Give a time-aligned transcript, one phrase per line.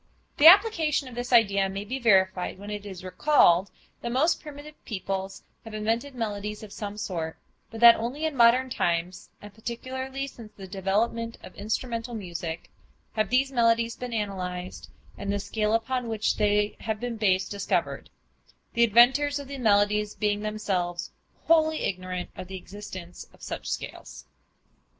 [0.37, 3.69] The application of this idea may be verified when it is recalled
[4.01, 7.37] that most primitive peoples have invented melodies of some sort,
[7.69, 12.71] but that only in modern times, and particularly since the development of instrumental music,
[13.13, 18.09] have these melodies been analyzed, and the scale upon which they have been based, discovered,
[18.73, 21.11] the inventors of the melodies being themselves
[21.45, 24.25] wholly ignorant of the existence of such scales.